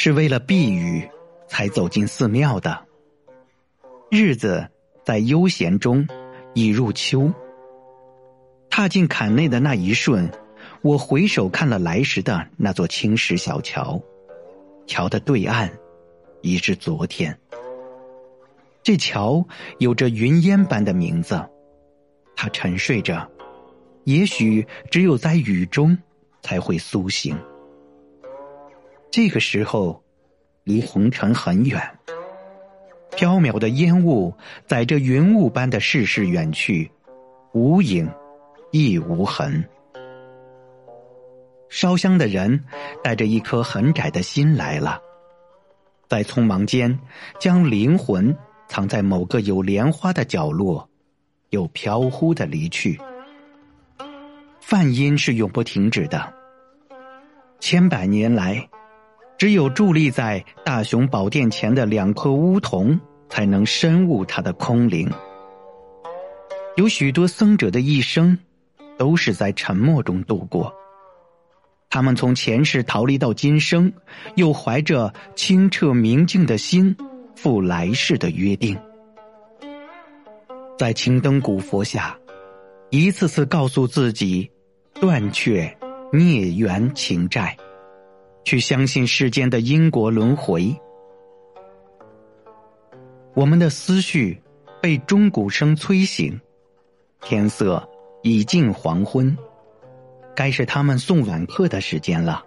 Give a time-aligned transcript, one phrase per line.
[0.00, 1.10] 是为了避雨
[1.48, 2.86] 才走进寺庙的。
[4.12, 4.64] 日子
[5.04, 6.06] 在悠闲中
[6.54, 7.32] 已入秋。
[8.70, 10.30] 踏进坎内的那一瞬，
[10.82, 14.00] 我回首看了来时的那座青石小桥，
[14.86, 15.68] 桥的对岸
[16.42, 17.36] 已是昨天。
[18.84, 19.44] 这桥
[19.80, 21.44] 有着云烟般的名字，
[22.36, 23.28] 它沉睡着，
[24.04, 25.98] 也许只有在雨中
[26.40, 27.36] 才会苏醒。
[29.10, 30.02] 这个时候，
[30.64, 31.80] 离红尘很远，
[33.16, 34.34] 飘渺的烟雾
[34.66, 36.90] 载着云雾般的世事远去，
[37.52, 38.08] 无影
[38.70, 39.64] 亦无痕。
[41.68, 42.64] 烧香的人
[43.02, 45.00] 带着一颗很窄的心来了，
[46.08, 46.98] 在匆忙间
[47.38, 48.36] 将灵魂。
[48.70, 50.86] 藏在某个有莲花的角落，
[51.48, 53.00] 又飘忽的离去。
[54.60, 56.34] 梵音是永不停止的。
[57.60, 58.68] 千百年来，
[59.38, 62.98] 只有伫立在大雄宝殿前的两颗乌桐，
[63.30, 65.08] 才能深悟它的空灵。
[66.76, 68.36] 有许多僧者的一生，
[68.98, 70.74] 都是在沉默中度过。
[71.88, 73.92] 他们从前世逃离到今生，
[74.34, 76.96] 又怀着清澈明净的心。
[77.36, 78.76] 赴来世的约定，
[80.76, 82.18] 在青灯古佛下，
[82.90, 84.50] 一次次告诉自己，
[84.94, 85.72] 断却
[86.12, 87.56] 孽缘情债，
[88.48, 90.74] 去相信世间的因果轮回。
[93.34, 94.40] 我们的思绪
[94.80, 96.40] 被钟鼓声催醒，
[97.20, 97.86] 天色
[98.22, 99.36] 已近黄昏，
[100.34, 102.42] 该是他们送晚课的时间了。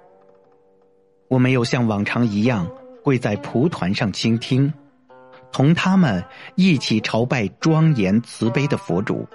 [1.28, 2.68] 我没有像往常一样
[3.04, 4.74] 跪在蒲团上倾听。
[5.52, 9.28] 同他们一起朝拜庄严慈悲的佛主。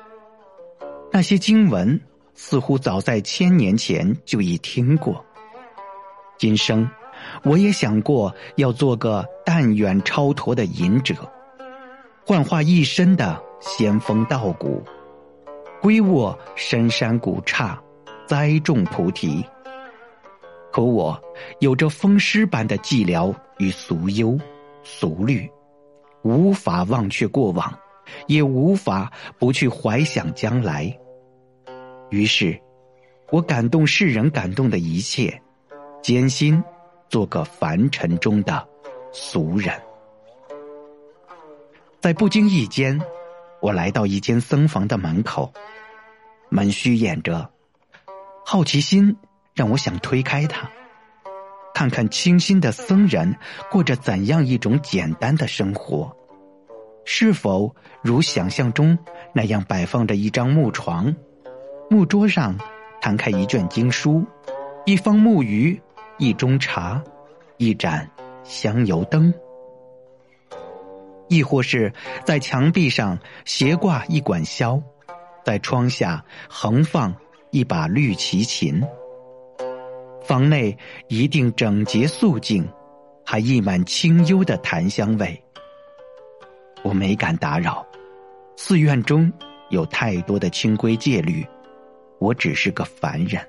[1.12, 2.00] 那些经文
[2.34, 5.24] 似乎早在千年前就已听过。
[6.38, 6.88] 今生，
[7.44, 11.14] 我也想过要做个淡远超脱的隐者，
[12.26, 14.82] 幻化一身的仙风道骨，
[15.80, 17.80] 归卧深山古刹，
[18.26, 19.44] 栽种菩提。
[20.72, 21.18] 可我
[21.60, 24.38] 有着风湿般的寂寥与俗忧、
[24.82, 25.50] 俗虑。
[26.22, 27.72] 无法忘却过往，
[28.26, 30.92] 也无法不去怀想将来。
[32.10, 32.60] 于是，
[33.30, 35.40] 我感动世人感动的一切，
[36.02, 36.62] 艰辛
[37.08, 38.66] 做个凡尘中的
[39.12, 39.74] 俗人。
[42.00, 43.00] 在不经意间，
[43.60, 45.52] 我来到一间僧房的门口，
[46.48, 47.50] 门虚掩着，
[48.44, 49.16] 好奇心
[49.54, 50.70] 让我想推开它，
[51.74, 53.34] 看看清新的僧人
[53.70, 56.14] 过着怎样一种简单的生活。
[57.04, 58.96] 是否如想象中
[59.32, 61.14] 那样摆放着一张木床，
[61.88, 62.56] 木桌上
[63.00, 64.24] 摊开一卷经书，
[64.84, 65.80] 一方木鱼，
[66.18, 67.02] 一盅茶，
[67.58, 68.10] 一盏
[68.42, 69.32] 香油灯，
[71.28, 71.92] 亦或是
[72.24, 74.82] 在墙壁上斜挂一管箫，
[75.44, 77.14] 在窗下横放
[77.50, 78.82] 一把绿齐琴。
[80.24, 80.76] 房内
[81.08, 82.66] 一定整洁肃静，
[83.24, 85.40] 还溢满清幽的檀香味。
[86.82, 87.86] 我没敢打扰，
[88.56, 89.30] 寺院中
[89.68, 91.46] 有太多的清规戒律，
[92.18, 93.46] 我只是个凡人。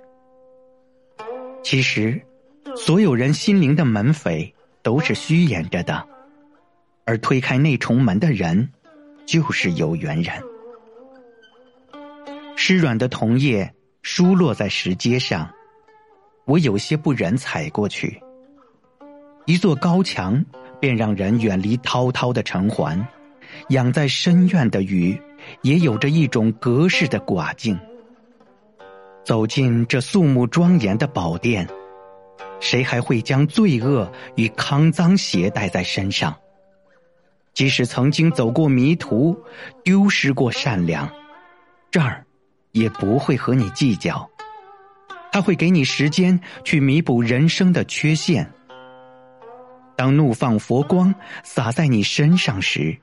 [1.63, 2.21] 其实，
[2.75, 4.51] 所有人心灵的门扉
[4.81, 6.07] 都是虚掩着的，
[7.05, 8.69] 而推开那重门的人，
[9.25, 10.33] 就是有缘人。
[12.55, 15.49] 湿软的桐叶疏落在石阶上，
[16.45, 18.21] 我有些不忍踩过去。
[19.45, 20.43] 一座高墙
[20.79, 23.05] 便让人远离滔滔的尘寰。
[23.69, 25.19] 养在深院的鱼，
[25.61, 27.79] 也有着一种隔世的寡静。
[29.23, 31.67] 走进这肃穆庄严的宝殿，
[32.59, 36.35] 谁还会将罪恶与肮脏携带在身上？
[37.53, 39.37] 即使曾经走过迷途，
[39.83, 41.09] 丢失过善良，
[41.89, 42.25] 这儿
[42.71, 44.29] 也不会和你计较。
[45.31, 48.51] 他会给你时间去弥补人生的缺陷。
[49.95, 52.97] 当怒放佛光洒在你身上时。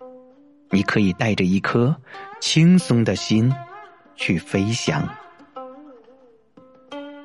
[0.70, 1.94] 你可以带着一颗
[2.40, 3.52] 轻松的心
[4.17, 5.08] 去飞翔。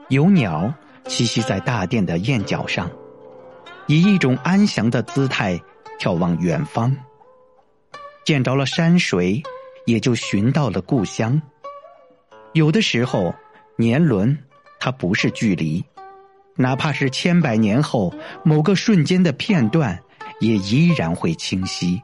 [0.10, 0.72] 有鸟
[1.10, 2.90] 栖息在大殿的燕角上，
[3.88, 5.60] 以一种安详的姿态
[6.00, 6.96] 眺望远方。
[8.24, 9.42] 见着了山水，
[9.86, 11.42] 也就寻到了故乡。
[12.54, 13.34] 有的时候，
[13.76, 14.38] 年轮
[14.80, 15.84] 它不是距离，
[16.56, 18.14] 哪怕是千百年后
[18.44, 20.00] 某个瞬间的片段，
[20.40, 22.00] 也依然会清晰。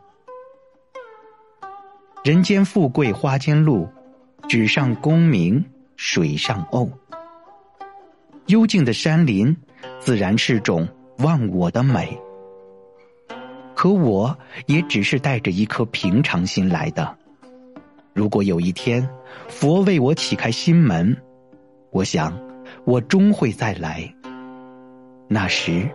[2.24, 3.88] 人间富贵花间路，
[4.50, 5.64] 纸上功名
[5.96, 6.90] 水上鸥。
[8.48, 9.56] 幽静的山林，
[10.00, 10.88] 自然是种
[11.18, 12.16] 忘我的美。
[13.74, 14.38] 可我
[14.68, 17.18] 也只是带着一颗平常心来的。
[18.14, 19.08] 如果有一天
[19.48, 21.18] 佛为我启开心门，
[21.90, 22.40] 我想
[22.86, 24.08] 我终会再来。
[25.28, 25.90] 那时，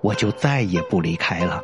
[0.00, 1.62] 我就再也不离开了。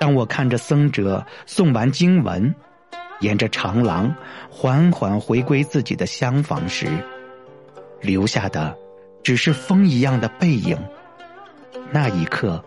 [0.00, 2.52] 当我看着僧者诵完经文，
[3.20, 4.12] 沿着长廊
[4.50, 6.88] 缓缓回归自己的厢房时，
[8.02, 8.76] 留下的
[9.22, 10.76] 只是风一样的背影。
[11.90, 12.62] 那一刻，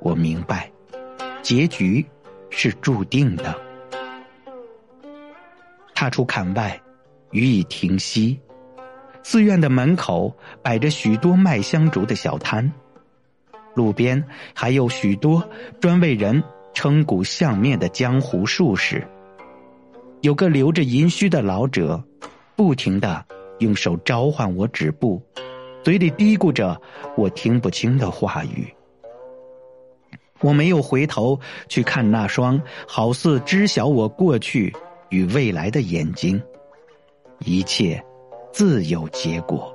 [0.00, 0.70] 我明白，
[1.42, 2.04] 结局
[2.50, 3.54] 是注定的。
[5.94, 6.80] 踏出坎外，
[7.32, 8.38] 雨已停息，
[9.22, 12.70] 寺院的门口摆着许多卖香烛的小摊，
[13.74, 14.22] 路边
[14.54, 15.48] 还有许多
[15.80, 16.42] 专为人。
[16.74, 19.04] 称骨相面的江湖术士，
[20.20, 22.00] 有个留着银须的老者，
[22.54, 23.24] 不停的
[23.58, 25.22] 用手召唤我止步，
[25.82, 26.80] 嘴里嘀咕着
[27.16, 28.72] 我听不清的话语。
[30.40, 31.38] 我没有回头
[31.68, 34.72] 去看那双好似知晓我过去
[35.08, 36.40] 与未来的眼睛，
[37.40, 38.02] 一切
[38.52, 39.74] 自有结果。